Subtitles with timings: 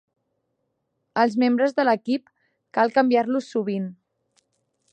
[1.23, 2.33] Els membres de l'equip
[2.79, 3.87] cal canviar-los sovint.